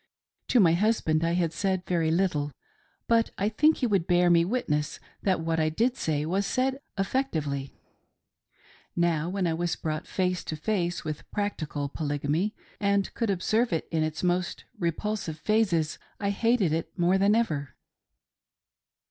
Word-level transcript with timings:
To 0.47 0.59
my 0.59 0.73
husband 0.73 1.23
I 1.23 1.33
had 1.33 1.53
said 1.53 1.85
very 1.85 2.09
little, 2.09 2.51
but 3.07 3.29
I 3.37 3.49
think 3.49 3.77
he 3.77 3.85
would 3.85 4.07
bear 4.07 4.31
me 4.31 4.43
witness 4.43 4.99
that 5.21 5.41
what 5.41 5.59
I 5.59 5.69
did 5.69 5.95
say 5.95 6.25
was 6.25 6.47
said 6.47 6.79
effectively. 6.97 7.75
Now 8.95 9.29
when 9.29 9.45
I 9.45 9.53
was 9.53 9.75
brought 9.75 10.07
face 10.07 10.43
to 10.45 10.55
face 10.55 11.03
with 11.03 11.29
practical 11.29 11.87
Polygamy 11.87 12.55
and 12.79 13.13
could 13.13 13.29
observe 13.29 13.71
it 13.71 13.87
in 13.91 14.01
its 14.01 14.23
most 14.23 14.65
repulsive 14.79 15.37
phases, 15.37 15.99
I 16.19 16.31
hated 16.31 16.73
it 16.73 16.97
more 16.97 17.19
than 17.19 17.35
ever. 17.35 17.75